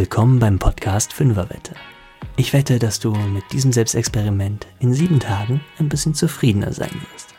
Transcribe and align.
Willkommen 0.00 0.38
beim 0.38 0.58
Podcast 0.58 1.12
Fünferwette. 1.12 1.74
Ich 2.38 2.54
wette, 2.54 2.78
dass 2.78 3.00
du 3.00 3.12
mit 3.12 3.44
diesem 3.52 3.70
Selbstexperiment 3.70 4.66
in 4.78 4.94
sieben 4.94 5.20
Tagen 5.20 5.60
ein 5.78 5.90
bisschen 5.90 6.14
zufriedener 6.14 6.72
sein 6.72 6.90
wirst. 7.12 7.34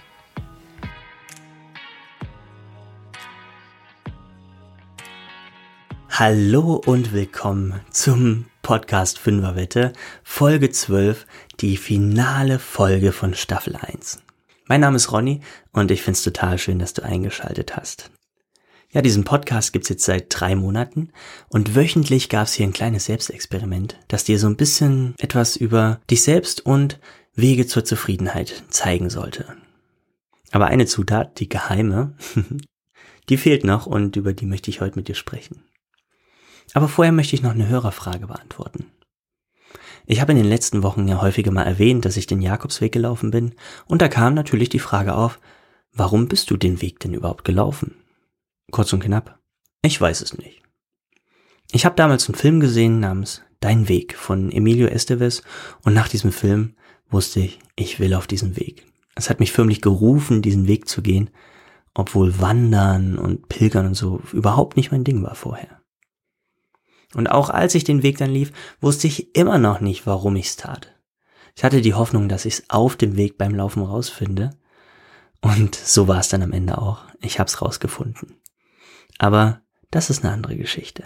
Hallo 6.12 6.80
und 6.86 7.14
willkommen 7.14 7.82
zum 7.90 8.46
Podcast 8.62 9.18
Fünferwette, 9.18 9.92
Folge 10.24 10.70
12, 10.70 11.26
die 11.62 11.78
finale 11.78 12.60
Folge 12.60 13.12
von 13.12 13.34
Staffel 13.34 13.76
1. 13.76 14.22
Mein 14.68 14.82
Name 14.82 14.98
ist 14.98 15.12
Ronny 15.12 15.42
und 15.72 15.90
ich 15.90 16.04
finde 16.04 16.18
es 16.18 16.24
total 16.24 16.60
schön, 16.60 16.78
dass 16.78 16.94
du 16.94 17.02
eingeschaltet 17.02 17.76
hast. 17.76 18.12
Ja, 18.94 19.02
diesen 19.02 19.24
Podcast 19.24 19.72
gibt's 19.72 19.88
jetzt 19.88 20.04
seit 20.04 20.26
drei 20.30 20.54
Monaten 20.54 21.14
und 21.48 21.76
wöchentlich 21.76 22.28
gab's 22.28 22.54
hier 22.54 22.68
ein 22.68 22.74
kleines 22.74 23.06
Selbstexperiment, 23.06 23.98
das 24.10 24.26
dir 24.26 24.38
so 24.38 24.48
ein 24.48 24.58
bisschen 24.58 25.16
etwas 25.18 25.56
über 25.56 26.02
dich 26.10 26.24
selbst 26.24 26.66
und 26.66 27.00
Wege 27.34 27.66
zur 27.66 27.86
Zufriedenheit 27.86 28.64
zeigen 28.70 29.10
sollte. 29.10 29.56
Aber 30.52 30.68
eine 30.68 30.88
Zutat, 30.88 31.40
die 31.40 31.48
geheime, 31.48 32.18
die 33.30 33.38
fehlt 33.38 33.64
noch 33.64 33.86
und 33.86 34.18
über 34.18 34.34
die 34.34 34.46
möchte 34.46 34.70
ich 34.70 34.82
heute 34.82 34.98
mit 34.98 35.08
dir 35.08 35.16
sprechen. 35.16 35.64
Aber 36.74 36.90
vorher 36.90 37.14
möchte 37.14 37.36
ich 37.36 37.42
noch 37.42 37.52
eine 37.52 37.70
Hörerfrage 37.70 38.28
beantworten. 38.28 38.88
Ich 40.06 40.20
habe 40.20 40.34
in 40.34 40.38
den 40.38 40.48
letzten 40.48 40.84
Wochen 40.84 41.08
ja 41.08 41.22
häufiger 41.22 41.52
mal 41.52 41.64
erwähnt, 41.64 42.04
dass 42.04 42.18
ich 42.18 42.28
den 42.28 42.42
Jakobsweg 42.42 42.92
gelaufen 42.92 43.32
bin 43.32 43.56
und 43.88 44.02
da 44.02 44.10
kam 44.10 44.34
natürlich 44.34 44.68
die 44.68 44.80
Frage 44.80 45.14
auf, 45.14 45.40
warum 45.94 46.28
bist 46.28 46.52
du 46.52 46.58
den 46.58 46.82
Weg 46.82 47.00
denn 47.00 47.14
überhaupt 47.14 47.46
gelaufen? 47.46 47.96
Kurz 48.70 48.94
und 48.94 49.04
knapp, 49.04 49.40
ich 49.82 50.00
weiß 50.00 50.22
es 50.22 50.38
nicht. 50.38 50.62
Ich 51.72 51.86
habe 51.86 51.96
damals 51.96 52.28
einen 52.28 52.38
Film 52.38 52.60
gesehen 52.60 53.00
namens 53.00 53.42
Dein 53.62 53.88
Weg 53.88 54.16
von 54.16 54.52
Emilio 54.52 54.88
Estevez 54.88 55.44
und 55.84 55.94
nach 55.94 56.08
diesem 56.08 56.32
Film 56.32 56.76
wusste 57.10 57.42
ich, 57.42 57.60
ich 57.76 58.00
will 58.00 58.16
auf 58.16 58.26
diesen 58.26 58.58
Weg. 58.58 58.86
Es 59.16 59.30
hat 59.30 59.40
mich 59.40 59.52
förmlich 59.52 59.82
gerufen, 59.82 60.42
diesen 60.42 60.68
Weg 60.68 60.90
zu 60.90 61.02
gehen, 61.02 61.30
obwohl 61.94 62.40
Wandern 62.42 63.20
und 63.20 63.50
Pilgern 63.50 63.86
und 63.86 63.94
so 63.94 64.22
überhaupt 64.34 64.78
nicht 64.78 64.92
mein 64.92 65.04
Ding 65.04 65.22
war 65.22 65.36
vorher. 65.36 65.82
Und 67.14 67.30
auch 67.30 67.50
als 67.50 67.76
ich 67.76 67.84
den 67.84 68.04
Weg 68.04 68.18
dann 68.18 68.32
lief, 68.32 68.52
wusste 68.80 69.08
ich 69.08 69.36
immer 69.36 69.58
noch 69.58 69.80
nicht, 69.80 70.08
warum 70.08 70.36
ich's 70.38 70.56
tat. 70.56 70.96
Ich 71.56 71.64
hatte 71.64 71.82
die 71.82 71.94
Hoffnung, 71.94 72.30
dass 72.30 72.46
ich's 72.46 72.64
auf 72.70 72.96
dem 72.96 73.18
Weg 73.18 73.38
beim 73.38 73.54
Laufen 73.54 73.84
rausfinde. 73.84 74.52
Und 75.42 75.76
so 75.76 76.08
war 76.08 76.20
es 76.20 76.30
dann 76.30 76.42
am 76.42 76.54
Ende 76.54 76.78
auch. 76.78 77.04
Ich 77.20 77.40
hab's 77.40 77.62
rausgefunden. 77.62 78.41
Aber 79.22 79.62
das 79.92 80.10
ist 80.10 80.24
eine 80.24 80.34
andere 80.34 80.58
Geschichte. 80.58 81.04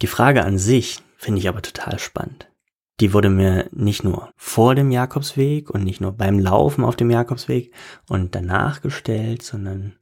Die 0.00 0.06
Frage 0.06 0.42
an 0.42 0.56
sich 0.56 1.02
finde 1.18 1.38
ich 1.38 1.48
aber 1.48 1.60
total 1.60 1.98
spannend. 1.98 2.50
Die 2.98 3.12
wurde 3.12 3.28
mir 3.28 3.68
nicht 3.72 4.04
nur 4.04 4.32
vor 4.36 4.74
dem 4.74 4.90
Jakobsweg 4.90 5.68
und 5.68 5.84
nicht 5.84 6.00
nur 6.00 6.12
beim 6.12 6.38
Laufen 6.38 6.82
auf 6.82 6.96
dem 6.96 7.10
Jakobsweg 7.10 7.74
und 8.08 8.34
danach 8.34 8.80
gestellt, 8.80 9.42
sondern 9.42 9.96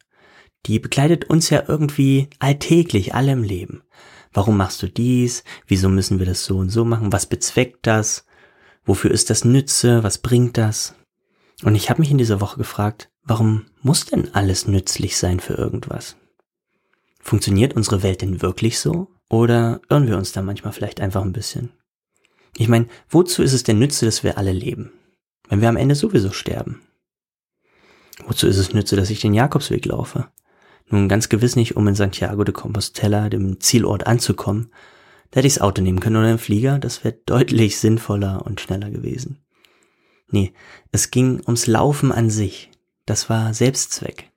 die 0.66 0.78
begleitet 0.78 1.24
uns 1.24 1.50
ja 1.50 1.64
irgendwie 1.66 2.30
alltäglich, 2.38 3.16
alle 3.16 3.32
im 3.32 3.42
Leben. 3.42 3.82
Warum 4.32 4.56
machst 4.56 4.80
du 4.80 4.88
dies? 4.88 5.42
Wieso 5.66 5.88
müssen 5.88 6.20
wir 6.20 6.26
das 6.26 6.44
so 6.44 6.58
und 6.58 6.68
so 6.68 6.84
machen? 6.84 7.12
Was 7.12 7.26
bezweckt 7.26 7.84
das? 7.88 8.26
Wofür 8.84 9.10
ist 9.10 9.28
das 9.28 9.44
Nütze? 9.44 10.04
Was 10.04 10.18
bringt 10.18 10.56
das? 10.56 10.94
Und 11.64 11.74
ich 11.74 11.90
habe 11.90 12.00
mich 12.00 12.12
in 12.12 12.18
dieser 12.18 12.40
Woche 12.40 12.58
gefragt, 12.58 13.10
warum 13.24 13.66
muss 13.80 14.04
denn 14.04 14.32
alles 14.34 14.68
nützlich 14.68 15.16
sein 15.16 15.40
für 15.40 15.54
irgendwas? 15.54 16.16
Funktioniert 17.22 17.74
unsere 17.74 18.02
Welt 18.02 18.20
denn 18.20 18.42
wirklich 18.42 18.78
so? 18.78 19.08
Oder 19.30 19.80
irren 19.88 20.08
wir 20.08 20.18
uns 20.18 20.32
da 20.32 20.42
manchmal 20.42 20.72
vielleicht 20.72 21.00
einfach 21.00 21.22
ein 21.22 21.32
bisschen? 21.32 21.70
Ich 22.56 22.68
meine, 22.68 22.88
wozu 23.08 23.42
ist 23.42 23.54
es 23.54 23.62
denn 23.62 23.78
nütze, 23.78 24.04
dass 24.04 24.22
wir 24.24 24.36
alle 24.36 24.52
leben? 24.52 24.92
Wenn 25.48 25.60
wir 25.60 25.68
am 25.68 25.76
Ende 25.76 25.94
sowieso 25.94 26.32
sterben. 26.32 26.82
Wozu 28.26 28.46
ist 28.46 28.58
es 28.58 28.74
nütze, 28.74 28.96
dass 28.96 29.08
ich 29.08 29.20
den 29.20 29.34
Jakobsweg 29.34 29.86
laufe? 29.86 30.28
Nun 30.88 31.08
ganz 31.08 31.28
gewiss 31.28 31.56
nicht, 31.56 31.76
um 31.76 31.88
in 31.88 31.94
Santiago 31.94 32.44
de 32.44 32.52
Compostela, 32.52 33.30
dem 33.30 33.60
Zielort, 33.60 34.06
anzukommen. 34.06 34.70
Da 35.30 35.38
hätte 35.38 35.46
ich 35.46 35.54
das 35.54 35.62
Auto 35.62 35.80
nehmen 35.80 36.00
können 36.00 36.16
oder 36.16 36.26
einen 36.26 36.38
Flieger, 36.38 36.78
das 36.78 37.04
wäre 37.04 37.18
deutlich 37.24 37.78
sinnvoller 37.78 38.44
und 38.44 38.60
schneller 38.60 38.90
gewesen. 38.90 39.38
Nee, 40.28 40.52
es 40.90 41.10
ging 41.10 41.40
ums 41.46 41.66
Laufen 41.66 42.12
an 42.12 42.28
sich. 42.28 42.70
Das 43.06 43.30
war 43.30 43.54
Selbstzweck. 43.54 44.31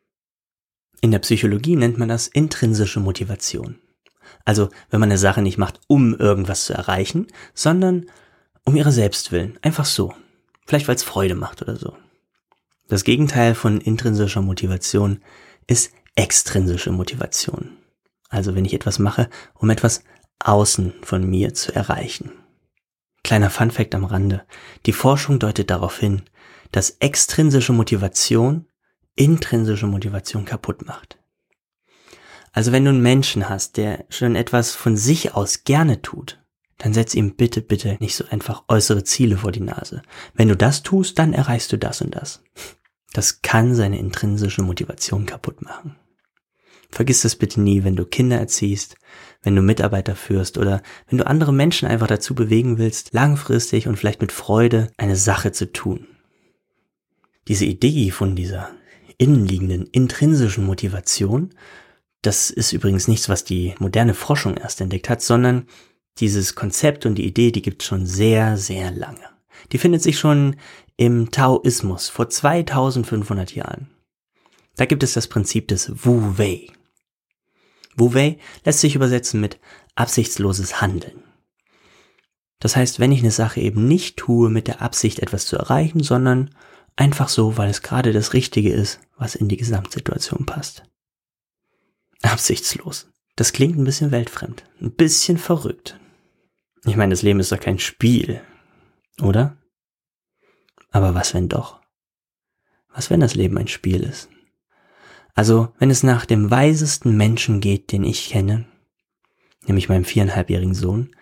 In 1.01 1.11
der 1.11 1.19
Psychologie 1.19 1.75
nennt 1.75 1.97
man 1.97 2.09
das 2.09 2.27
intrinsische 2.27 2.99
Motivation. 2.99 3.79
Also, 4.43 4.69
wenn 4.89 4.99
man 4.99 5.09
eine 5.09 5.17
Sache 5.17 5.41
nicht 5.41 5.57
macht, 5.57 5.79
um 5.87 6.15
irgendwas 6.15 6.65
zu 6.65 6.73
erreichen, 6.73 7.27
sondern 7.53 8.05
um 8.63 8.75
ihre 8.75 8.91
Selbstwillen. 8.91 9.57
Einfach 9.61 9.85
so. 9.85 10.13
Vielleicht 10.65 10.87
weil 10.87 10.95
es 10.95 11.03
Freude 11.03 11.35
macht 11.35 11.61
oder 11.61 11.75
so. 11.75 11.95
Das 12.87 13.03
Gegenteil 13.03 13.55
von 13.55 13.81
intrinsischer 13.81 14.41
Motivation 14.41 15.19
ist 15.67 15.91
extrinsische 16.15 16.91
Motivation. 16.91 17.77
Also 18.29 18.55
wenn 18.55 18.65
ich 18.65 18.73
etwas 18.73 18.99
mache, 18.99 19.29
um 19.53 19.69
etwas 19.69 20.03
außen 20.39 20.93
von 21.01 21.27
mir 21.27 21.53
zu 21.53 21.73
erreichen. 21.73 22.31
Kleiner 23.23 23.49
Funfact 23.49 23.95
am 23.95 24.05
Rande. 24.05 24.43
Die 24.85 24.93
Forschung 24.93 25.39
deutet 25.39 25.69
darauf 25.69 25.97
hin, 25.97 26.23
dass 26.71 26.97
extrinsische 26.99 27.73
Motivation 27.73 28.65
intrinsische 29.15 29.87
Motivation 29.87 30.45
kaputt 30.45 30.85
macht. 30.85 31.17
Also 32.51 32.71
wenn 32.71 32.85
du 32.85 32.91
einen 32.91 33.01
Menschen 33.01 33.49
hast, 33.49 33.77
der 33.77 34.05
schon 34.09 34.35
etwas 34.35 34.75
von 34.75 34.95
sich 34.95 35.33
aus 35.33 35.63
gerne 35.65 36.01
tut, 36.01 36.41
dann 36.77 36.93
setz 36.93 37.13
ihm 37.13 37.35
bitte, 37.35 37.61
bitte 37.61 37.97
nicht 37.99 38.15
so 38.15 38.25
einfach 38.29 38.63
äußere 38.67 39.03
Ziele 39.03 39.37
vor 39.37 39.51
die 39.51 39.61
Nase. 39.61 40.01
Wenn 40.33 40.49
du 40.49 40.55
das 40.55 40.83
tust, 40.83 41.19
dann 41.19 41.33
erreichst 41.33 41.71
du 41.71 41.77
das 41.77 42.01
und 42.01 42.15
das. 42.15 42.43
Das 43.13 43.41
kann 43.41 43.75
seine 43.75 43.97
intrinsische 43.97 44.61
Motivation 44.61 45.25
kaputt 45.25 45.61
machen. 45.61 45.95
Vergiss 46.89 47.21
das 47.21 47.35
bitte 47.35 47.61
nie, 47.61 47.83
wenn 47.83 47.95
du 47.95 48.05
Kinder 48.05 48.37
erziehst, 48.37 48.95
wenn 49.41 49.55
du 49.55 49.61
Mitarbeiter 49.61 50.15
führst 50.15 50.57
oder 50.57 50.81
wenn 51.07 51.17
du 51.17 51.27
andere 51.27 51.53
Menschen 51.53 51.87
einfach 51.87 52.07
dazu 52.07 52.35
bewegen 52.35 52.77
willst, 52.77 53.13
langfristig 53.13 53.87
und 53.87 53.97
vielleicht 53.97 54.21
mit 54.21 54.31
Freude 54.31 54.91
eine 54.97 55.15
Sache 55.15 55.51
zu 55.51 55.71
tun. 55.71 56.07
Diese 57.47 57.65
Idee 57.65 58.11
von 58.11 58.35
dieser 58.35 58.71
innenliegenden 59.17 59.87
intrinsischen 59.87 60.65
Motivation. 60.65 61.53
Das 62.21 62.49
ist 62.49 62.73
übrigens 62.73 63.07
nichts, 63.07 63.29
was 63.29 63.43
die 63.43 63.75
moderne 63.79 64.13
Forschung 64.13 64.57
erst 64.57 64.81
entdeckt 64.81 65.09
hat, 65.09 65.21
sondern 65.21 65.67
dieses 66.19 66.55
Konzept 66.55 67.05
und 67.05 67.15
die 67.15 67.25
Idee, 67.25 67.51
die 67.51 67.61
gibt 67.61 67.83
schon 67.83 68.05
sehr, 68.05 68.57
sehr 68.57 68.91
lange. 68.91 69.29
Die 69.71 69.77
findet 69.77 70.01
sich 70.01 70.17
schon 70.17 70.55
im 70.97 71.31
Taoismus 71.31 72.09
vor 72.09 72.29
2500 72.29 73.53
Jahren. 73.53 73.89
Da 74.75 74.85
gibt 74.85 75.03
es 75.03 75.13
das 75.13 75.27
Prinzip 75.27 75.67
des 75.67 76.05
Wu 76.05 76.37
Wei. 76.37 76.67
Wu 77.95 78.13
Wei 78.13 78.39
lässt 78.63 78.79
sich 78.79 78.95
übersetzen 78.95 79.39
mit 79.39 79.59
absichtsloses 79.95 80.81
Handeln. 80.81 81.23
Das 82.59 82.75
heißt, 82.75 82.99
wenn 82.99 83.11
ich 83.11 83.19
eine 83.19 83.31
Sache 83.31 83.61
eben 83.61 83.87
nicht 83.87 84.17
tue 84.17 84.49
mit 84.49 84.67
der 84.67 84.81
Absicht, 84.81 85.19
etwas 85.19 85.45
zu 85.45 85.57
erreichen, 85.57 86.01
sondern 86.01 86.49
Einfach 86.97 87.27
so, 87.27 87.57
weil 87.57 87.69
es 87.69 87.81
gerade 87.81 88.13
das 88.13 88.33
Richtige 88.33 88.71
ist, 88.71 88.99
was 89.17 89.35
in 89.35 89.47
die 89.47 89.57
Gesamtsituation 89.57 90.45
passt. 90.45 90.83
Absichtslos. 92.21 93.11
Das 93.35 93.53
klingt 93.53 93.77
ein 93.77 93.83
bisschen 93.83 94.11
weltfremd, 94.11 94.63
ein 94.81 94.91
bisschen 94.91 95.37
verrückt. 95.37 95.99
Ich 96.85 96.95
meine, 96.95 97.11
das 97.11 97.21
Leben 97.21 97.39
ist 97.39 97.51
doch 97.51 97.59
kein 97.59 97.79
Spiel, 97.79 98.41
oder? 99.21 99.57
Aber 100.91 101.13
was 101.13 101.33
wenn 101.33 101.49
doch? 101.49 101.81
Was 102.93 103.09
wenn 103.09 103.19
das 103.19 103.35
Leben 103.35 103.57
ein 103.57 103.67
Spiel 103.67 104.03
ist? 104.03 104.29
Also, 105.33 105.73
wenn 105.79 105.89
es 105.89 106.03
nach 106.03 106.25
dem 106.25 106.49
weisesten 106.49 107.17
Menschen 107.17 107.59
geht, 107.59 107.91
den 107.91 108.05
ich 108.05 108.29
kenne, 108.29 108.65
nämlich 109.65 109.89
meinem 109.89 110.05
viereinhalbjährigen 110.05 110.75
Sohn, 110.75 111.13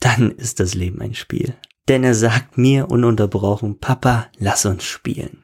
dann 0.00 0.32
ist 0.32 0.58
das 0.58 0.74
Leben 0.74 1.00
ein 1.00 1.14
Spiel 1.14 1.54
denn 1.90 2.04
er 2.04 2.14
sagt 2.14 2.56
mir 2.56 2.88
ununterbrochen, 2.88 3.80
Papa, 3.80 4.28
lass 4.38 4.64
uns 4.64 4.84
spielen. 4.84 5.42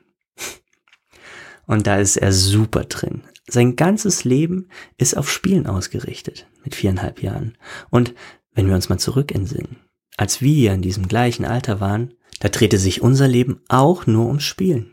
Und 1.67 1.87
da 1.87 1.97
ist 1.97 2.17
er 2.17 2.33
super 2.33 2.85
drin. 2.85 3.23
Sein 3.49 3.77
ganzes 3.77 4.25
Leben 4.25 4.69
ist 4.97 5.17
auf 5.17 5.31
Spielen 5.31 5.67
ausgerichtet, 5.67 6.47
mit 6.65 6.75
viereinhalb 6.75 7.23
Jahren. 7.23 7.57
Und 7.91 8.15
wenn 8.55 8.69
wir 8.69 8.75
uns 8.75 8.89
mal 8.89 8.99
zurück 8.99 9.33
entsinnen, 9.33 9.77
als 10.17 10.41
wir 10.41 10.73
in 10.73 10.83
diesem 10.83 11.09
gleichen 11.09 11.45
Alter 11.45 11.81
waren, 11.81 12.15
da 12.41 12.49
drehte 12.49 12.79
sich 12.79 13.03
unser 13.03 13.29
Leben 13.29 13.61
auch 13.69 14.07
nur 14.07 14.27
ums 14.27 14.45
Spielen. 14.45 14.93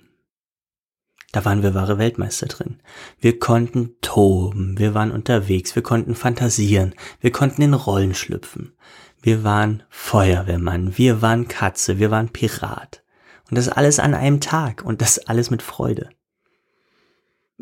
Da 1.31 1.43
waren 1.45 1.63
wir 1.63 1.73
wahre 1.73 1.97
Weltmeister 1.97 2.45
drin. 2.45 2.79
Wir 3.19 3.39
konnten 3.39 3.95
toben, 4.01 4.77
wir 4.77 4.93
waren 4.93 5.11
unterwegs, 5.11 5.75
wir 5.75 5.81
konnten 5.81 6.13
fantasieren, 6.13 6.93
wir 7.21 7.31
konnten 7.31 7.63
in 7.63 7.73
Rollen 7.73 8.13
schlüpfen. 8.13 8.73
Wir 9.19 9.43
waren 9.43 9.83
Feuerwehrmann, 9.89 10.97
wir 10.97 11.21
waren 11.21 11.47
Katze, 11.47 11.97
wir 11.97 12.11
waren 12.11 12.29
Pirat. 12.29 13.03
Und 13.49 13.57
das 13.57 13.69
alles 13.69 13.99
an 13.99 14.13
einem 14.13 14.41
Tag 14.41 14.83
und 14.83 15.01
das 15.01 15.17
alles 15.17 15.49
mit 15.49 15.63
Freude. 15.63 16.09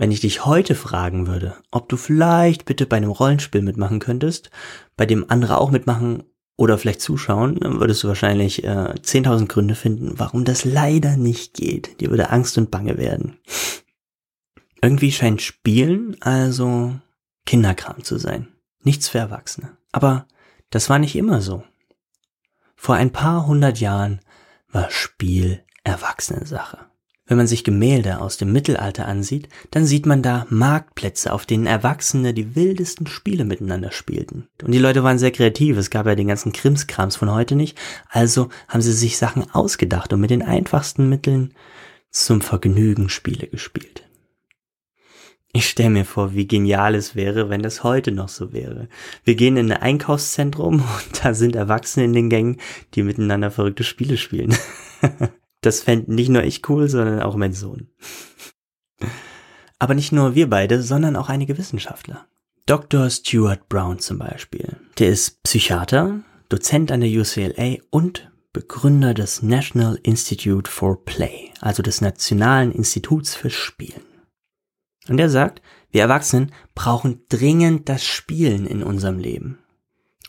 Wenn 0.01 0.09
ich 0.09 0.21
dich 0.21 0.47
heute 0.47 0.73
fragen 0.73 1.27
würde, 1.27 1.57
ob 1.69 1.87
du 1.87 1.95
vielleicht 1.95 2.65
bitte 2.65 2.87
bei 2.87 2.97
einem 2.97 3.11
Rollenspiel 3.11 3.61
mitmachen 3.61 3.99
könntest, 3.99 4.49
bei 4.97 5.05
dem 5.05 5.29
andere 5.29 5.59
auch 5.59 5.69
mitmachen 5.69 6.23
oder 6.57 6.79
vielleicht 6.79 7.01
zuschauen, 7.01 7.59
dann 7.59 7.79
würdest 7.79 8.01
du 8.01 8.07
wahrscheinlich 8.07 8.63
äh, 8.63 8.95
10.000 8.95 9.45
Gründe 9.45 9.75
finden, 9.75 10.13
warum 10.17 10.43
das 10.43 10.65
leider 10.65 11.17
nicht 11.17 11.53
geht. 11.53 12.01
Dir 12.01 12.09
würde 12.09 12.31
Angst 12.31 12.57
und 12.57 12.71
Bange 12.71 12.97
werden. 12.97 13.37
Irgendwie 14.81 15.11
scheint 15.11 15.43
Spielen 15.43 16.17
also 16.19 16.95
Kinderkram 17.45 18.03
zu 18.03 18.17
sein. 18.17 18.47
Nichts 18.81 19.07
für 19.07 19.19
Erwachsene. 19.19 19.77
Aber 19.91 20.25
das 20.71 20.89
war 20.89 20.97
nicht 20.97 21.15
immer 21.15 21.41
so. 21.41 21.63
Vor 22.75 22.95
ein 22.95 23.11
paar 23.11 23.45
hundert 23.45 23.79
Jahren 23.79 24.19
war 24.67 24.89
Spiel 24.89 25.63
Erwachsenensache. 25.83 26.90
Wenn 27.31 27.37
man 27.37 27.47
sich 27.47 27.63
Gemälde 27.63 28.19
aus 28.19 28.35
dem 28.35 28.51
Mittelalter 28.51 29.07
ansieht, 29.07 29.47
dann 29.69 29.85
sieht 29.85 30.05
man 30.05 30.21
da 30.21 30.45
Marktplätze, 30.49 31.31
auf 31.31 31.45
denen 31.45 31.65
Erwachsene 31.65 32.33
die 32.33 32.57
wildesten 32.57 33.07
Spiele 33.07 33.45
miteinander 33.45 33.93
spielten. 33.93 34.49
Und 34.61 34.73
die 34.73 34.79
Leute 34.79 35.05
waren 35.05 35.17
sehr 35.17 35.31
kreativ, 35.31 35.77
es 35.77 35.89
gab 35.89 36.07
ja 36.07 36.15
den 36.15 36.27
ganzen 36.27 36.51
Krimskrams 36.51 37.15
von 37.15 37.31
heute 37.31 37.55
nicht, 37.55 37.77
also 38.09 38.49
haben 38.67 38.81
sie 38.81 38.91
sich 38.91 39.17
Sachen 39.17 39.49
ausgedacht 39.49 40.11
und 40.11 40.19
mit 40.19 40.29
den 40.29 40.41
einfachsten 40.41 41.07
Mitteln 41.07 41.53
zum 42.09 42.41
Vergnügen 42.41 43.07
Spiele 43.07 43.47
gespielt. 43.47 44.03
Ich 45.53 45.69
stelle 45.69 45.91
mir 45.91 46.05
vor, 46.05 46.33
wie 46.33 46.47
genial 46.47 46.95
es 46.95 47.15
wäre, 47.15 47.49
wenn 47.49 47.63
das 47.63 47.81
heute 47.81 48.11
noch 48.11 48.27
so 48.27 48.51
wäre. 48.51 48.89
Wir 49.23 49.35
gehen 49.35 49.55
in 49.55 49.71
ein 49.71 49.81
Einkaufszentrum 49.81 50.83
und 51.11 51.23
da 51.23 51.33
sind 51.33 51.55
Erwachsene 51.55 52.03
in 52.03 52.11
den 52.11 52.29
Gängen, 52.29 52.57
die 52.93 53.03
miteinander 53.03 53.51
verrückte 53.51 53.85
Spiele 53.85 54.17
spielen. 54.17 54.53
das 55.61 55.81
fänden 55.81 56.15
nicht 56.15 56.29
nur 56.29 56.43
ich 56.43 56.67
cool, 56.69 56.89
sondern 56.89 57.21
auch 57.21 57.35
mein 57.35 57.53
Sohn. 57.53 57.89
Aber 59.79 59.95
nicht 59.95 60.11
nur 60.11 60.35
wir 60.35 60.49
beide, 60.49 60.81
sondern 60.81 61.15
auch 61.15 61.29
einige 61.29 61.57
Wissenschaftler. 61.57 62.27
Dr. 62.65 63.09
Stuart 63.09 63.67
Brown 63.69 63.99
zum 63.99 64.19
Beispiel. 64.19 64.77
Der 64.99 65.09
ist 65.09 65.41
Psychiater, 65.43 66.21
Dozent 66.49 66.91
an 66.91 67.01
der 67.01 67.09
UCLA 67.09 67.77
und 67.89 68.31
Begründer 68.53 69.13
des 69.13 69.41
National 69.41 69.97
Institute 70.03 70.69
for 70.69 71.03
Play, 71.05 71.51
also 71.61 71.81
des 71.81 72.01
Nationalen 72.01 72.71
Instituts 72.71 73.33
für 73.33 73.49
Spielen. 73.49 74.03
Und 75.07 75.19
er 75.19 75.29
sagt, 75.29 75.61
wir 75.89 76.01
Erwachsenen 76.01 76.51
brauchen 76.75 77.25
dringend 77.29 77.89
das 77.89 78.05
Spielen 78.05 78.67
in 78.67 78.83
unserem 78.83 79.19
Leben. 79.19 79.59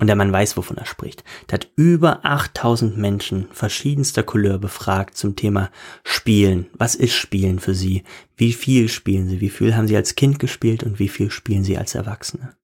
Und 0.02 0.08
der 0.08 0.16
Mann 0.16 0.32
weiß, 0.32 0.56
wovon 0.56 0.78
er 0.78 0.84
spricht. 0.84 1.22
Der 1.48 1.60
hat 1.60 1.70
über 1.76 2.24
8000 2.24 2.98
Menschen 2.98 3.46
verschiedenster 3.52 4.24
Couleur 4.24 4.58
befragt 4.58 5.16
zum 5.16 5.36
Thema 5.36 5.70
Spielen. 6.02 6.66
Was 6.72 6.96
ist 6.96 7.12
Spielen 7.12 7.60
für 7.60 7.72
sie? 7.72 8.02
Wie 8.36 8.52
viel 8.52 8.88
spielen 8.88 9.28
sie? 9.28 9.40
Wie 9.40 9.48
viel 9.48 9.76
haben 9.76 9.86
sie 9.86 9.94
als 9.94 10.16
Kind 10.16 10.40
gespielt 10.40 10.82
und 10.82 10.98
wie 10.98 11.06
viel 11.06 11.30
spielen 11.30 11.62
sie 11.62 11.78
als 11.78 11.94
Erwachsene? 11.94 12.56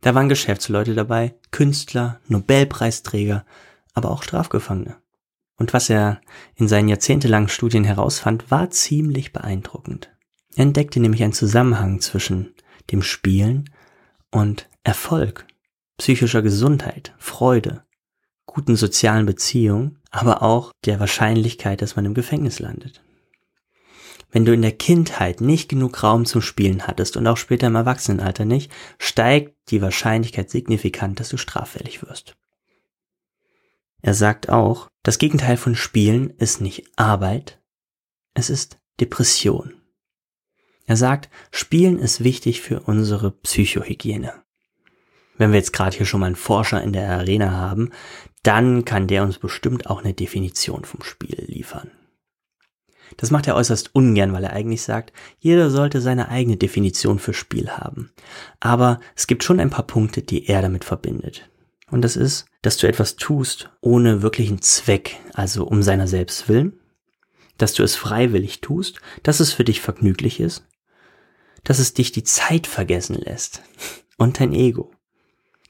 Da 0.00 0.14
waren 0.14 0.28
Geschäftsleute 0.28 0.94
dabei, 0.94 1.34
Künstler, 1.50 2.20
Nobelpreisträger, 2.28 3.44
aber 3.92 4.12
auch 4.12 4.22
Strafgefangene. 4.22 4.94
Und 5.56 5.72
was 5.72 5.90
er 5.90 6.20
in 6.54 6.68
seinen 6.68 6.88
jahrzehntelangen 6.88 7.48
Studien 7.48 7.82
herausfand, 7.82 8.48
war 8.48 8.70
ziemlich 8.70 9.32
beeindruckend. 9.32 10.08
Er 10.54 10.62
entdeckte 10.62 11.00
nämlich 11.00 11.24
einen 11.24 11.32
Zusammenhang 11.32 12.00
zwischen 12.00 12.54
dem 12.92 13.02
Spielen 13.02 13.68
und 14.30 14.68
Erfolg, 14.84 15.46
psychischer 16.00 16.40
Gesundheit, 16.40 17.14
Freude, 17.18 17.84
guten 18.46 18.74
sozialen 18.74 19.26
Beziehungen, 19.26 19.98
aber 20.10 20.40
auch 20.42 20.72
der 20.86 20.98
Wahrscheinlichkeit, 20.98 21.82
dass 21.82 21.94
man 21.94 22.06
im 22.06 22.14
Gefängnis 22.14 22.58
landet. 22.58 23.04
Wenn 24.30 24.46
du 24.46 24.54
in 24.54 24.62
der 24.62 24.72
Kindheit 24.72 25.42
nicht 25.42 25.68
genug 25.68 26.02
Raum 26.02 26.24
zum 26.24 26.40
Spielen 26.40 26.86
hattest 26.86 27.18
und 27.18 27.26
auch 27.26 27.36
später 27.36 27.66
im 27.66 27.74
Erwachsenenalter 27.74 28.46
nicht, 28.46 28.72
steigt 28.98 29.54
die 29.68 29.82
Wahrscheinlichkeit 29.82 30.48
signifikant, 30.48 31.20
dass 31.20 31.28
du 31.28 31.36
straffällig 31.36 32.02
wirst. 32.02 32.34
Er 34.00 34.14
sagt 34.14 34.48
auch, 34.48 34.88
das 35.02 35.18
Gegenteil 35.18 35.58
von 35.58 35.74
Spielen 35.74 36.30
ist 36.30 36.62
nicht 36.62 36.84
Arbeit, 36.96 37.60
es 38.32 38.48
ist 38.48 38.78
Depression. 39.00 39.74
Er 40.86 40.96
sagt, 40.96 41.28
Spielen 41.50 41.98
ist 41.98 42.24
wichtig 42.24 42.62
für 42.62 42.80
unsere 42.80 43.32
Psychohygiene. 43.32 44.42
Wenn 45.40 45.52
wir 45.52 45.58
jetzt 45.58 45.72
gerade 45.72 45.96
hier 45.96 46.04
schon 46.04 46.20
mal 46.20 46.26
einen 46.26 46.36
Forscher 46.36 46.82
in 46.82 46.92
der 46.92 47.10
Arena 47.10 47.52
haben, 47.52 47.92
dann 48.42 48.84
kann 48.84 49.06
der 49.06 49.22
uns 49.22 49.38
bestimmt 49.38 49.88
auch 49.88 50.04
eine 50.04 50.12
Definition 50.12 50.84
vom 50.84 51.02
Spiel 51.02 51.44
liefern. 51.46 51.90
Das 53.16 53.30
macht 53.30 53.46
er 53.46 53.56
äußerst 53.56 53.94
ungern, 53.94 54.34
weil 54.34 54.44
er 54.44 54.52
eigentlich 54.52 54.82
sagt, 54.82 55.14
jeder 55.38 55.70
sollte 55.70 56.02
seine 56.02 56.28
eigene 56.28 56.58
Definition 56.58 57.18
für 57.18 57.32
Spiel 57.32 57.70
haben. 57.70 58.12
Aber 58.60 59.00
es 59.16 59.26
gibt 59.26 59.42
schon 59.42 59.60
ein 59.60 59.70
paar 59.70 59.86
Punkte, 59.86 60.20
die 60.20 60.46
er 60.46 60.60
damit 60.60 60.84
verbindet. 60.84 61.48
Und 61.90 62.02
das 62.02 62.16
ist, 62.16 62.44
dass 62.60 62.76
du 62.76 62.86
etwas 62.86 63.16
tust 63.16 63.70
ohne 63.80 64.20
wirklichen 64.20 64.60
Zweck, 64.60 65.16
also 65.32 65.64
um 65.64 65.82
seiner 65.82 66.06
selbst 66.06 66.50
willen, 66.50 66.78
dass 67.56 67.72
du 67.72 67.82
es 67.82 67.96
freiwillig 67.96 68.60
tust, 68.60 69.00
dass 69.22 69.40
es 69.40 69.54
für 69.54 69.64
dich 69.64 69.80
vergnüglich 69.80 70.38
ist 70.38 70.64
dass 71.64 71.78
es 71.78 71.94
dich 71.94 72.12
die 72.12 72.24
Zeit 72.24 72.66
vergessen 72.66 73.16
lässt 73.16 73.62
und 74.16 74.40
dein 74.40 74.52
Ego. 74.52 74.92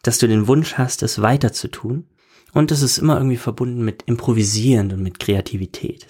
Dass 0.03 0.19
du 0.19 0.29
den 0.29 0.47
Wunsch 0.47 0.75
hast, 0.75 1.03
es 1.03 1.21
weiter 1.21 1.53
zu 1.53 1.69
tun 1.69 2.07
und 2.53 2.71
es 2.73 2.83
ist 2.83 2.99
immer 2.99 3.17
irgendwie 3.17 3.37
verbunden 3.37 3.85
mit 3.85 4.03
Improvisieren 4.05 4.93
und 4.93 5.03
mit 5.03 5.21
Kreativität. 5.21 6.07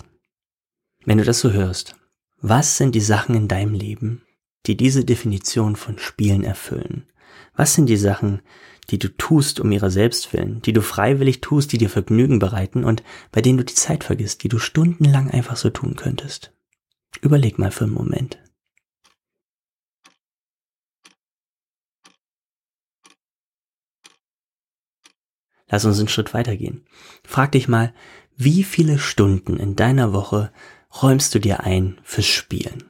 Wenn 1.05 1.19
du 1.19 1.25
das 1.25 1.41
so 1.41 1.51
hörst, 1.51 1.97
was 2.41 2.77
sind 2.77 2.95
die 2.95 3.01
Sachen 3.01 3.35
in 3.35 3.49
deinem 3.49 3.75
Leben, 3.75 4.23
die 4.67 4.77
diese 4.77 5.05
Definition 5.05 5.77
von 5.77 5.99
Spielen 5.99 6.45
erfüllen? 6.45 7.07
Was 7.55 7.75
sind 7.75 7.87
die 7.87 7.97
Sachen, 7.97 8.43
die 8.91 8.99
du 8.99 9.09
tust 9.09 9.61
um 9.61 9.71
ihrer 9.73 9.91
selbst 9.91 10.33
willen, 10.33 10.63
die 10.63 10.73
du 10.73 10.83
freiwillig 10.83 11.41
tust, 11.41 11.73
die 11.73 11.79
dir 11.79 11.91
Vergnügen 11.91 12.39
bereiten 12.39 12.85
und 12.85 13.03
bei 13.33 13.41
denen 13.41 13.59
du 13.59 13.65
die 13.65 13.75
Zeit 13.75 14.05
vergisst, 14.05 14.43
die 14.43 14.49
du 14.49 14.59
stundenlang 14.59 15.31
einfach 15.31 15.57
so 15.57 15.71
tun 15.71 15.97
könntest? 15.97 16.53
Überleg 17.21 17.59
mal 17.59 17.71
für 17.71 17.85
einen 17.85 17.95
Moment. 17.95 18.39
Lass 25.71 25.85
uns 25.85 25.99
einen 25.99 26.09
Schritt 26.09 26.35
weitergehen. 26.35 26.85
Frag 27.25 27.53
dich 27.53 27.69
mal, 27.69 27.95
wie 28.37 28.65
viele 28.65 28.99
Stunden 28.99 29.57
in 29.57 29.77
deiner 29.77 30.13
Woche 30.13 30.51
räumst 31.03 31.35
du 31.35 31.39
dir 31.39 31.61
ein 31.61 31.99
fürs 32.03 32.27
Spielen? 32.27 32.85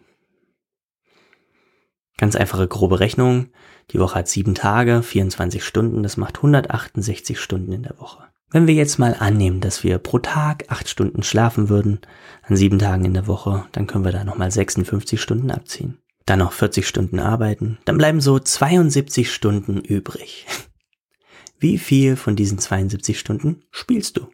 Ganz 2.16 2.36
einfache 2.36 2.68
grobe 2.68 3.00
Rechnung. 3.00 3.48
Die 3.92 3.98
Woche 3.98 4.16
hat 4.16 4.28
sieben 4.28 4.54
Tage, 4.54 5.02
24 5.02 5.64
Stunden, 5.64 6.02
das 6.02 6.16
macht 6.16 6.36
168 6.36 7.38
Stunden 7.38 7.72
in 7.72 7.82
der 7.82 7.98
Woche. 7.98 8.24
Wenn 8.50 8.66
wir 8.66 8.74
jetzt 8.74 8.98
mal 8.98 9.14
annehmen, 9.18 9.60
dass 9.60 9.84
wir 9.84 9.98
pro 9.98 10.18
Tag 10.18 10.64
acht 10.68 10.88
Stunden 10.88 11.22
schlafen 11.22 11.68
würden, 11.68 12.00
an 12.42 12.56
sieben 12.56 12.78
Tagen 12.78 13.04
in 13.04 13.14
der 13.14 13.26
Woche, 13.26 13.64
dann 13.72 13.86
können 13.86 14.04
wir 14.04 14.12
da 14.12 14.24
nochmal 14.24 14.50
56 14.50 15.20
Stunden 15.20 15.50
abziehen. 15.50 15.98
Dann 16.26 16.40
noch 16.40 16.52
40 16.52 16.86
Stunden 16.86 17.20
arbeiten, 17.20 17.78
dann 17.84 17.98
bleiben 17.98 18.20
so 18.20 18.38
72 18.38 19.32
Stunden 19.32 19.78
übrig. 19.78 20.46
Wie 21.60 21.76
viel 21.76 22.16
von 22.16 22.36
diesen 22.36 22.58
72 22.58 23.18
Stunden 23.18 23.62
spielst 23.70 24.16
du? 24.16 24.32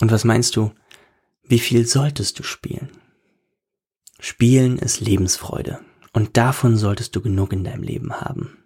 Und 0.00 0.10
was 0.10 0.24
meinst 0.24 0.56
du, 0.56 0.72
wie 1.44 1.60
viel 1.60 1.86
solltest 1.86 2.40
du 2.40 2.42
spielen? 2.42 2.90
Spielen 4.18 4.78
ist 4.78 5.00
Lebensfreude 5.00 5.78
und 6.12 6.36
davon 6.36 6.76
solltest 6.76 7.14
du 7.14 7.20
genug 7.20 7.52
in 7.52 7.62
deinem 7.62 7.84
Leben 7.84 8.20
haben. 8.20 8.64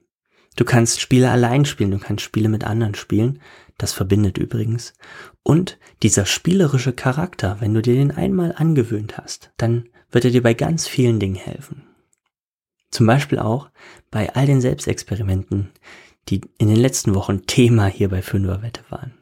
Du 0.57 0.65
kannst 0.65 1.03
Spiele 1.03 1.31
allein 1.31 1.67
spielen, 1.67 1.91
du 1.91 1.99
kannst 1.99 2.25
Spiele 2.25 2.49
mit 2.49 2.65
anderen 2.65 2.95
spielen, 2.95 3.43
das 3.77 3.93
verbindet 3.93 4.39
übrigens. 4.39 4.95
Und 5.43 5.79
dieser 6.03 6.25
spielerische 6.25 6.95
Charakter, 6.95 7.61
wenn 7.61 7.75
du 7.75 7.83
dir 7.83 7.95
den 7.95 8.13
einmal 8.13 8.55
angewöhnt 8.57 9.19
hast, 9.19 9.53
dann 9.59 9.91
wird 10.11 10.25
er 10.25 10.31
dir 10.31 10.43
bei 10.43 10.55
ganz 10.55 10.89
vielen 10.89 11.21
Dingen 11.21 11.35
helfen. 11.35 11.94
Zum 12.95 13.07
Beispiel 13.07 13.41
auch 13.41 13.71
bei 14.13 14.33
all 14.37 14.47
den 14.47 14.61
Selbstexperimenten, 14.61 15.73
die 16.29 16.43
in 16.59 16.69
den 16.69 16.77
letzten 16.77 17.17
Wochen 17.17 17.45
Thema 17.45 17.87
hier 17.87 18.09
bei 18.09 18.23
Fünferwette 18.23 18.83
waren. 18.89 19.15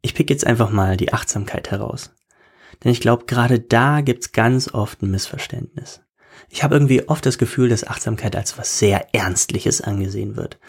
Ich 0.00 0.14
pick 0.14 0.30
jetzt 0.30 0.46
einfach 0.46 0.70
mal 0.70 0.96
die 0.96 1.12
Achtsamkeit 1.12 1.72
heraus. 1.72 2.12
Denn 2.84 2.92
ich 2.92 3.00
glaube, 3.00 3.24
gerade 3.24 3.58
da 3.58 4.00
gibt's 4.00 4.30
ganz 4.30 4.72
oft 4.72 5.02
ein 5.02 5.10
Missverständnis. 5.10 6.00
Ich 6.48 6.62
habe 6.62 6.76
irgendwie 6.76 7.08
oft 7.08 7.26
das 7.26 7.36
Gefühl, 7.36 7.68
dass 7.68 7.84
Achtsamkeit 7.84 8.36
als 8.36 8.56
was 8.56 8.78
sehr 8.78 9.12
Ernstliches 9.12 9.80
angesehen 9.80 10.36
wird. 10.36 10.60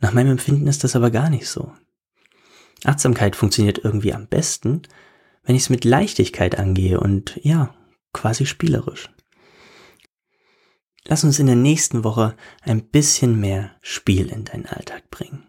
Nach 0.00 0.12
meinem 0.12 0.32
Empfinden 0.32 0.66
ist 0.66 0.82
das 0.82 0.96
aber 0.96 1.12
gar 1.12 1.30
nicht 1.30 1.46
so. 1.46 1.72
Achtsamkeit 2.82 3.36
funktioniert 3.36 3.78
irgendwie 3.78 4.12
am 4.12 4.26
besten, 4.26 4.82
wenn 5.44 5.54
ich 5.54 5.62
es 5.62 5.70
mit 5.70 5.84
Leichtigkeit 5.84 6.58
angehe 6.58 6.98
und 6.98 7.38
ja, 7.44 7.72
quasi 8.12 8.44
spielerisch. 8.44 9.13
Lass 11.06 11.22
uns 11.22 11.38
in 11.38 11.46
der 11.46 11.56
nächsten 11.56 12.02
Woche 12.02 12.34
ein 12.62 12.82
bisschen 12.82 13.38
mehr 13.38 13.72
Spiel 13.82 14.30
in 14.30 14.44
deinen 14.44 14.66
Alltag 14.66 15.10
bringen. 15.10 15.46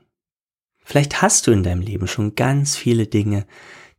Vielleicht 0.84 1.22
hast 1.22 1.48
du 1.48 1.52
in 1.52 1.64
deinem 1.64 1.82
Leben 1.82 2.08
schon 2.08 2.36
ganz 2.36 2.76
viele 2.76 3.08
Dinge, 3.08 3.48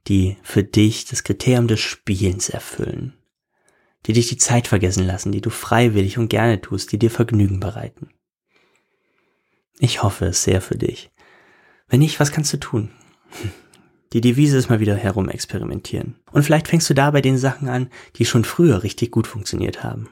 die 0.07 0.37
für 0.43 0.63
dich 0.63 1.07
das 1.07 1.25
Kriterium 1.25 1.67
des 1.67 1.81
Spielens 1.81 2.49
erfüllen, 2.49 3.15
die 4.07 4.13
dich 4.13 4.29
die 4.29 4.37
Zeit 4.37 4.69
vergessen 4.69 5.05
lassen, 5.05 5.33
die 5.33 5.41
du 5.41 5.51
freiwillig 5.51 6.19
und 6.19 6.29
gerne 6.29 6.61
tust, 6.61 6.93
die 6.93 6.99
dir 6.99 7.11
Vergnügen 7.11 7.59
bereiten. 7.59 8.11
Ich 9.79 10.03
hoffe 10.03 10.27
es 10.27 10.45
sehr 10.45 10.61
für 10.61 10.77
dich. 10.77 11.11
Wenn 11.89 12.01
nicht, 12.01 12.21
was 12.21 12.33
kannst 12.33 12.53
du 12.53 12.59
tun? 12.59 12.91
Die 14.13 14.21
Devise 14.21 14.57
ist 14.57 14.71
mal 14.71 14.79
wieder 14.79 14.95
herum 14.95 15.29
experimentieren. 15.29 16.15
Und 16.31 16.45
vielleicht 16.45 16.69
fängst 16.69 16.89
du 16.89 16.95
da 16.95 17.11
bei 17.11 17.21
den 17.21 17.37
Sachen 17.37 17.69
an, 17.69 17.91
die 18.15 18.25
schon 18.25 18.45
früher 18.45 18.85
richtig 18.85 19.11
gut 19.11 19.27
funktioniert 19.27 19.83
haben. 19.83 20.09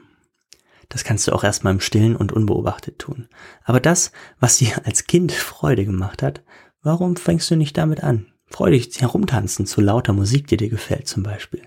Das 0.89 1.03
kannst 1.03 1.27
du 1.27 1.31
auch 1.33 1.43
erstmal 1.43 1.73
im 1.73 1.79
Stillen 1.79 2.15
und 2.15 2.31
unbeobachtet 2.31 2.99
tun. 2.99 3.27
Aber 3.63 3.79
das, 3.79 4.11
was 4.39 4.57
dir 4.57 4.85
als 4.85 5.05
Kind 5.05 5.31
Freude 5.31 5.85
gemacht 5.85 6.23
hat, 6.23 6.43
warum 6.81 7.15
fängst 7.15 7.49
du 7.51 7.55
nicht 7.55 7.77
damit 7.77 8.03
an? 8.03 8.27
Freudig 8.47 9.01
herumtanzen 9.01 9.65
zu 9.65 9.81
lauter 9.81 10.13
Musik, 10.13 10.47
die 10.47 10.57
dir 10.57 10.69
gefällt 10.69 11.07
zum 11.07 11.23
Beispiel. 11.23 11.63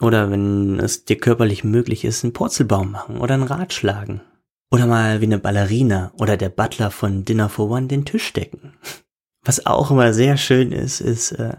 Oder 0.00 0.30
wenn 0.30 0.80
es 0.80 1.04
dir 1.04 1.16
körperlich 1.16 1.64
möglich 1.64 2.04
ist, 2.04 2.24
einen 2.24 2.32
Purzelbaum 2.32 2.90
machen 2.90 3.18
oder 3.18 3.34
ein 3.34 3.42
Rad 3.42 3.72
schlagen. 3.72 4.22
Oder 4.70 4.86
mal 4.86 5.20
wie 5.20 5.26
eine 5.26 5.38
Ballerina 5.38 6.12
oder 6.18 6.36
der 6.36 6.48
Butler 6.48 6.90
von 6.90 7.24
Dinner 7.24 7.48
for 7.48 7.70
One 7.70 7.88
den 7.88 8.04
Tisch 8.06 8.32
decken. 8.32 8.74
Was 9.44 9.66
auch 9.66 9.90
immer 9.90 10.14
sehr 10.14 10.36
schön 10.38 10.72
ist, 10.72 11.00
ist 11.00 11.32
äh, 11.32 11.56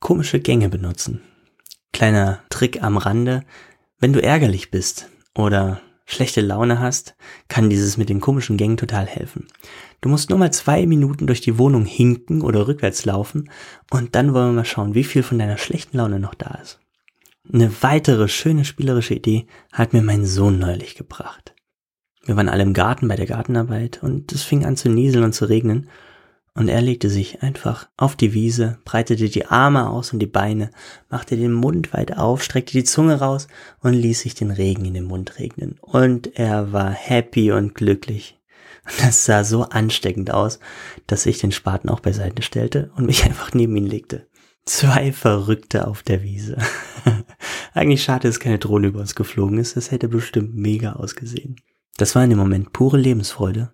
komische 0.00 0.40
Gänge 0.40 0.68
benutzen. 0.68 1.20
Kleiner 1.92 2.40
Trick 2.48 2.82
am 2.82 2.96
Rande. 2.96 3.44
Wenn 3.98 4.12
du 4.12 4.22
ärgerlich 4.22 4.70
bist 4.70 5.08
oder 5.34 5.80
schlechte 6.10 6.40
Laune 6.40 6.80
hast, 6.80 7.14
kann 7.48 7.70
dieses 7.70 7.96
mit 7.96 8.08
den 8.08 8.20
komischen 8.20 8.56
Gängen 8.56 8.76
total 8.76 9.06
helfen. 9.06 9.46
Du 10.00 10.08
musst 10.08 10.30
nur 10.30 10.38
mal 10.38 10.52
zwei 10.52 10.86
Minuten 10.86 11.26
durch 11.26 11.40
die 11.40 11.58
Wohnung 11.58 11.84
hinken 11.84 12.42
oder 12.42 12.66
rückwärts 12.66 13.04
laufen 13.04 13.50
und 13.90 14.14
dann 14.14 14.34
wollen 14.34 14.48
wir 14.48 14.52
mal 14.52 14.64
schauen, 14.64 14.94
wie 14.94 15.04
viel 15.04 15.22
von 15.22 15.38
deiner 15.38 15.58
schlechten 15.58 15.96
Laune 15.96 16.18
noch 16.18 16.34
da 16.34 16.58
ist. 16.62 16.80
Eine 17.52 17.70
weitere 17.82 18.28
schöne 18.28 18.64
spielerische 18.64 19.14
Idee 19.14 19.46
hat 19.72 19.92
mir 19.92 20.02
mein 20.02 20.24
Sohn 20.24 20.58
neulich 20.58 20.94
gebracht. 20.94 21.54
Wir 22.24 22.36
waren 22.36 22.48
alle 22.48 22.62
im 22.62 22.74
Garten 22.74 23.08
bei 23.08 23.16
der 23.16 23.26
Gartenarbeit 23.26 24.02
und 24.02 24.32
es 24.32 24.42
fing 24.42 24.64
an 24.64 24.76
zu 24.76 24.88
nieseln 24.88 25.24
und 25.24 25.32
zu 25.32 25.46
regnen 25.46 25.88
und 26.54 26.68
er 26.68 26.82
legte 26.82 27.08
sich 27.08 27.42
einfach 27.42 27.88
auf 27.96 28.16
die 28.16 28.34
Wiese, 28.34 28.78
breitete 28.84 29.28
die 29.28 29.46
Arme 29.46 29.88
aus 29.88 30.12
und 30.12 30.18
die 30.18 30.26
Beine, 30.26 30.70
machte 31.08 31.36
den 31.36 31.52
Mund 31.52 31.92
weit 31.92 32.16
auf, 32.16 32.42
streckte 32.42 32.72
die 32.72 32.84
Zunge 32.84 33.20
raus 33.20 33.46
und 33.80 33.94
ließ 33.94 34.20
sich 34.20 34.34
den 34.34 34.50
Regen 34.50 34.84
in 34.84 34.94
den 34.94 35.04
Mund 35.04 35.38
regnen. 35.38 35.78
Und 35.80 36.38
er 36.38 36.72
war 36.72 36.90
happy 36.90 37.52
und 37.52 37.74
glücklich. 37.74 38.40
Das 38.98 39.24
sah 39.24 39.44
so 39.44 39.64
ansteckend 39.64 40.32
aus, 40.32 40.58
dass 41.06 41.26
ich 41.26 41.38
den 41.38 41.52
Spaten 41.52 41.88
auch 41.88 42.00
beiseite 42.00 42.42
stellte 42.42 42.90
und 42.96 43.06
mich 43.06 43.24
einfach 43.26 43.54
neben 43.54 43.76
ihn 43.76 43.86
legte. 43.86 44.26
Zwei 44.66 45.12
Verrückte 45.12 45.86
auf 45.86 46.02
der 46.02 46.22
Wiese. 46.22 46.58
Eigentlich 47.74 48.02
schade, 48.02 48.28
dass 48.28 48.40
keine 48.40 48.58
Drohne 48.58 48.88
über 48.88 49.00
uns 49.00 49.14
geflogen 49.14 49.58
ist. 49.58 49.76
Das 49.76 49.90
hätte 49.90 50.08
bestimmt 50.08 50.54
mega 50.54 50.92
ausgesehen. 50.92 51.56
Das 51.96 52.14
war 52.14 52.24
in 52.24 52.30
dem 52.30 52.38
Moment 52.38 52.72
pure 52.72 52.98
Lebensfreude. 52.98 53.72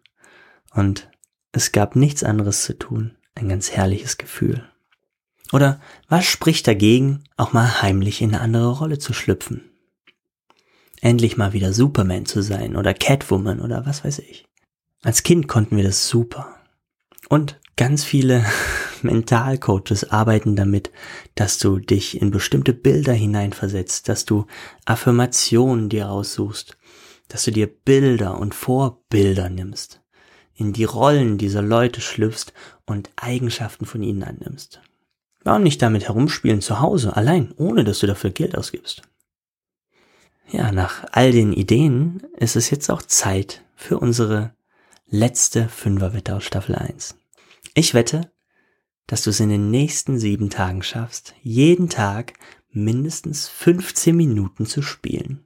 Und 0.75 1.11
es 1.57 1.73
gab 1.73 1.97
nichts 1.97 2.23
anderes 2.23 2.65
zu 2.65 2.79
tun. 2.79 3.17
Ein 3.35 3.49
ganz 3.49 3.71
herrliches 3.71 4.19
Gefühl. 4.19 4.69
Oder 5.53 5.81
was 6.09 6.27
spricht 6.27 6.67
dagegen, 6.67 7.25
auch 7.37 7.53
mal 7.53 7.81
heimlich 7.83 8.21
in 8.21 8.35
eine 8.35 8.41
andere 8.41 8.79
Rolle 8.79 8.99
zu 8.99 9.13
schlüpfen? 9.13 9.71
Endlich 11.01 11.37
mal 11.37 11.53
wieder 11.53 11.73
Superman 11.73 12.27
zu 12.27 12.43
sein 12.43 12.77
oder 12.77 12.95
Catwoman 12.95 13.61
oder 13.61 13.87
was 13.87 14.05
weiß 14.05 14.19
ich. 14.21 14.47
Als 15.03 15.23
Kind 15.23 15.49
konnten 15.49 15.77
wir 15.77 15.85
das 15.85 16.09
super. 16.09 16.57
Und 17.29 17.61
ganz 17.77 18.05
viele 18.05 18.45
Mentalcoaches 19.03 20.11
arbeiten 20.11 20.57
damit, 20.57 20.91
dass 21.37 21.59
du 21.59 21.79
dich 21.79 22.21
in 22.21 22.31
bestimmte 22.31 22.73
Bilder 22.73 23.13
hineinversetzt, 23.13 24.09
dass 24.09 24.25
du 24.25 24.47
Affirmationen 24.85 25.89
dir 25.89 26.11
aussuchst, 26.11 26.77
dass 27.29 27.45
du 27.45 27.51
dir 27.51 27.67
Bilder 27.67 28.39
und 28.39 28.55
Vorbilder 28.55 29.49
nimmst 29.49 30.03
in 30.57 30.73
die 30.73 30.85
Rollen 30.85 31.39
dieser 31.39 31.63
Leute 31.63 32.01
schlüpfst 32.01 32.53
und 32.87 33.11
Eigenschaften 33.17 33.87
von 33.87 34.03
ihnen 34.03 34.23
annimmst. 34.23 34.81
Warum 35.45 35.63
nicht 35.63 35.81
damit 35.83 36.09
herumspielen 36.09 36.61
zu 36.61 36.81
Hause, 36.81 37.15
allein, 37.15 37.53
ohne 37.57 37.85
dass 37.85 38.01
du 38.01 38.07
dafür 38.07 38.31
Geld 38.31 38.57
ausgibst? 38.57 39.03
Ja, 40.49 40.73
nach 40.73 41.05
all 41.13 41.33
den 41.33 41.53
Ideen 41.53 42.23
ist 42.37 42.57
es 42.57 42.71
jetzt 42.71 42.91
auch 42.91 43.03
Zeit 43.03 43.65
für 43.75 43.99
unsere 43.99 44.55
letzte 45.09 45.69
Fünferwette 45.69 46.35
aus 46.35 46.45
Staffel 46.45 46.75
1. 46.75 47.17
Ich 47.75 47.95
wette, 47.95 48.33
dass 49.07 49.23
du 49.23 49.31
es 49.31 49.41
in 49.41 49.51
den 49.51 49.71
nächsten 49.71 50.19
sieben 50.19 50.51
Tagen 50.51 50.83
schaffst, 50.83 51.35
jeden 51.43 51.89
Tag 51.89 52.35
mindestens 52.71 53.49
15 53.49 54.17
Minuten 54.17 54.67
zu 54.67 54.83
spielen. 54.83 55.45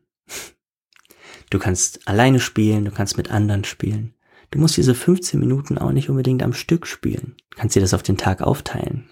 Du 1.50 1.58
kannst 1.58 2.06
alleine 2.06 2.40
spielen, 2.40 2.84
du 2.84 2.90
kannst 2.90 3.16
mit 3.16 3.30
anderen 3.30 3.64
spielen. 3.64 4.14
Du 4.50 4.58
musst 4.58 4.76
diese 4.76 4.94
15 4.94 5.38
Minuten 5.38 5.78
auch 5.78 5.92
nicht 5.92 6.10
unbedingt 6.10 6.42
am 6.42 6.52
Stück 6.52 6.86
spielen. 6.86 7.36
Du 7.50 7.58
kannst 7.58 7.76
dir 7.76 7.80
das 7.80 7.94
auf 7.94 8.02
den 8.02 8.16
Tag 8.16 8.42
aufteilen. 8.42 9.08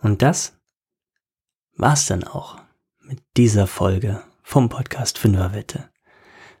Und 0.00 0.22
das 0.22 0.58
war's 1.76 2.06
dann 2.06 2.24
auch 2.24 2.60
mit 3.00 3.20
dieser 3.36 3.66
Folge 3.66 4.22
vom 4.42 4.68
Podcast 4.68 5.18
Fünferwette. 5.18 5.90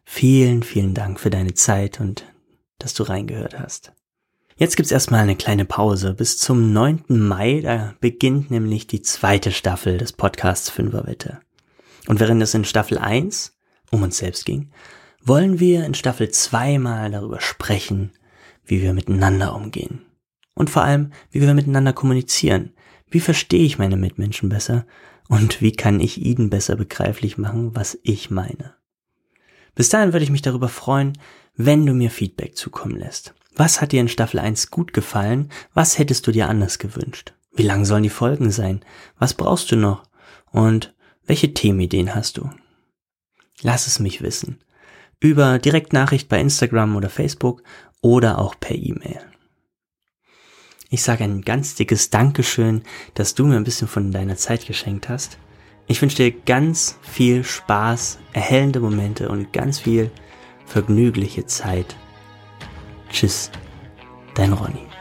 Vielen, 0.04 0.62
vielen 0.62 0.94
Dank 0.94 1.18
für 1.18 1.30
deine 1.30 1.54
Zeit 1.54 2.00
und 2.00 2.26
dass 2.78 2.94
du 2.94 3.04
reingehört 3.04 3.58
hast. 3.58 3.92
Jetzt 4.56 4.76
gibt's 4.76 4.92
erstmal 4.92 5.20
eine 5.20 5.36
kleine 5.36 5.64
Pause. 5.64 6.14
Bis 6.14 6.36
zum 6.38 6.72
9. 6.72 7.04
Mai, 7.08 7.60
da 7.62 7.94
beginnt 8.00 8.50
nämlich 8.50 8.86
die 8.86 9.02
zweite 9.02 9.50
Staffel 9.50 9.96
des 9.98 10.12
Podcasts 10.12 10.68
Fünferwette. 10.68 11.40
Und 12.06 12.20
während 12.20 12.42
es 12.42 12.54
in 12.54 12.64
Staffel 12.64 12.98
1 12.98 13.56
um 13.90 14.02
uns 14.02 14.18
selbst 14.18 14.44
ging, 14.44 14.70
wollen 15.24 15.60
wir 15.60 15.84
in 15.84 15.94
Staffel 15.94 16.30
2 16.30 16.78
mal 16.78 17.10
darüber 17.10 17.40
sprechen, 17.40 18.12
wie 18.64 18.82
wir 18.82 18.92
miteinander 18.92 19.54
umgehen. 19.54 20.04
Und 20.54 20.70
vor 20.70 20.82
allem, 20.82 21.12
wie 21.30 21.40
wir 21.40 21.54
miteinander 21.54 21.92
kommunizieren. 21.92 22.74
Wie 23.08 23.20
verstehe 23.20 23.64
ich 23.64 23.78
meine 23.78 23.96
Mitmenschen 23.96 24.48
besser? 24.48 24.86
Und 25.28 25.62
wie 25.62 25.72
kann 25.72 26.00
ich 26.00 26.18
ihnen 26.18 26.50
besser 26.50 26.76
begreiflich 26.76 27.38
machen, 27.38 27.74
was 27.74 27.98
ich 28.02 28.30
meine? 28.30 28.74
Bis 29.74 29.88
dahin 29.88 30.12
würde 30.12 30.24
ich 30.24 30.30
mich 30.30 30.42
darüber 30.42 30.68
freuen, 30.68 31.16
wenn 31.54 31.86
du 31.86 31.94
mir 31.94 32.10
Feedback 32.10 32.56
zukommen 32.56 32.98
lässt. 32.98 33.34
Was 33.54 33.80
hat 33.80 33.92
dir 33.92 34.00
in 34.00 34.08
Staffel 34.08 34.40
1 34.40 34.70
gut 34.70 34.92
gefallen? 34.92 35.50
Was 35.72 35.98
hättest 35.98 36.26
du 36.26 36.32
dir 36.32 36.48
anders 36.48 36.78
gewünscht? 36.78 37.34
Wie 37.54 37.62
lang 37.62 37.84
sollen 37.84 38.02
die 38.02 38.10
Folgen 38.10 38.50
sein? 38.50 38.80
Was 39.18 39.34
brauchst 39.34 39.70
du 39.70 39.76
noch? 39.76 40.04
Und 40.50 40.94
welche 41.24 41.54
Themenideen 41.54 42.14
hast 42.14 42.38
du? 42.38 42.50
Lass 43.62 43.86
es 43.86 43.98
mich 43.98 44.22
wissen 44.22 44.58
über 45.22 45.58
Direktnachricht 45.60 46.28
bei 46.28 46.40
Instagram 46.40 46.96
oder 46.96 47.08
Facebook 47.08 47.62
oder 48.00 48.38
auch 48.38 48.56
per 48.58 48.76
E-Mail. 48.76 49.20
Ich 50.90 51.02
sage 51.02 51.24
ein 51.24 51.42
ganz 51.42 51.76
dickes 51.76 52.10
Dankeschön, 52.10 52.82
dass 53.14 53.34
du 53.34 53.46
mir 53.46 53.56
ein 53.56 53.64
bisschen 53.64 53.88
von 53.88 54.10
deiner 54.10 54.36
Zeit 54.36 54.66
geschenkt 54.66 55.08
hast. 55.08 55.38
Ich 55.86 56.02
wünsche 56.02 56.16
dir 56.16 56.32
ganz 56.32 56.98
viel 57.02 57.44
Spaß, 57.44 58.18
erhellende 58.32 58.80
Momente 58.80 59.28
und 59.28 59.52
ganz 59.52 59.78
viel 59.78 60.10
vergnügliche 60.66 61.46
Zeit. 61.46 61.96
Tschüss, 63.10 63.50
dein 64.34 64.52
Ronny. 64.52 64.91